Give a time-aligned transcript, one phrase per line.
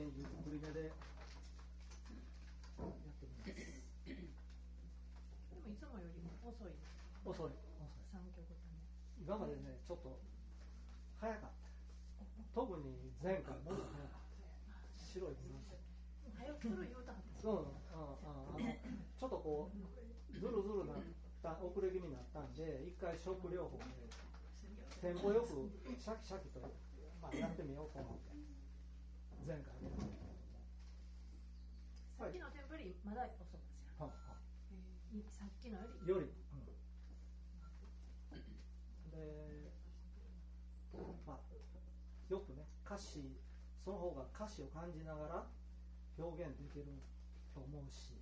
[0.00, 0.96] ページ作り目でやっ
[2.96, 3.52] てみます。
[4.08, 4.16] で
[5.60, 6.72] もいつもよりも遅い
[7.28, 7.60] 遅い遅い。
[8.08, 8.80] 3曲とも
[9.20, 10.16] 今までねちょっと
[11.20, 11.68] 早かった。
[12.56, 13.76] 特に前回も。
[13.76, 19.76] っと早かった白い部分早く言うたちょっとこう
[20.32, 21.04] ずるずるなっ
[21.44, 23.84] た遅れ気になったんで一回食療法で
[24.96, 25.68] テンポよく
[26.00, 26.64] シャキシャキと、
[27.20, 28.40] まあ、やってみようと思って。
[29.46, 29.90] 前回ね。
[32.20, 34.36] さっきのテンポよりまだ遅いですよはは
[35.12, 36.28] いさっきのよりより、
[39.10, 39.72] で、
[41.26, 41.38] まあ、
[42.28, 43.40] よくね歌詞
[43.82, 45.46] その方が歌詞を感じながら
[46.18, 46.84] 表現できる
[47.54, 48.20] と思うし